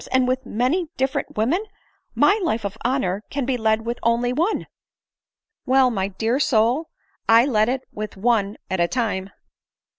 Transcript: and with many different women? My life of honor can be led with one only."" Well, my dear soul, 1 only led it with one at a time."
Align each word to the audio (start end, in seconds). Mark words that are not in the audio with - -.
and 0.11 0.27
with 0.27 0.47
many 0.47 0.87
different 0.97 1.37
women? 1.37 1.63
My 2.15 2.39
life 2.41 2.65
of 2.65 2.75
honor 2.83 3.23
can 3.29 3.45
be 3.45 3.55
led 3.55 3.85
with 3.85 3.99
one 4.01 4.25
only."" 4.35 4.65
Well, 5.67 5.91
my 5.91 6.07
dear 6.07 6.39
soul, 6.39 6.89
1 7.27 7.37
only 7.41 7.49
led 7.51 7.69
it 7.69 7.81
with 7.93 8.17
one 8.17 8.57
at 8.67 8.79
a 8.79 8.87
time." 8.87 9.29